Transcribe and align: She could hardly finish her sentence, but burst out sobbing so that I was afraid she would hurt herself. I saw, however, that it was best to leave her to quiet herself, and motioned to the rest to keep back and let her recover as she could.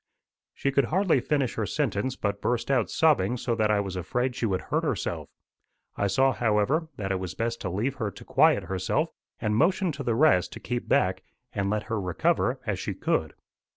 She 0.55 0.71
could 0.71 0.85
hardly 0.85 1.19
finish 1.19 1.53
her 1.53 1.67
sentence, 1.67 2.15
but 2.15 2.41
burst 2.41 2.71
out 2.71 2.89
sobbing 2.89 3.37
so 3.37 3.53
that 3.53 3.69
I 3.69 3.79
was 3.79 3.95
afraid 3.95 4.35
she 4.35 4.47
would 4.47 4.61
hurt 4.61 4.83
herself. 4.83 5.29
I 5.95 6.07
saw, 6.07 6.31
however, 6.33 6.87
that 6.97 7.11
it 7.11 7.19
was 7.19 7.35
best 7.35 7.61
to 7.61 7.69
leave 7.69 7.93
her 7.97 8.09
to 8.09 8.25
quiet 8.25 8.63
herself, 8.63 9.09
and 9.39 9.55
motioned 9.55 9.93
to 9.93 10.03
the 10.03 10.15
rest 10.15 10.53
to 10.53 10.59
keep 10.59 10.87
back 10.89 11.21
and 11.53 11.69
let 11.69 11.83
her 11.83 12.01
recover 12.01 12.59
as 12.65 12.79
she 12.79 12.95
could. 12.95 13.35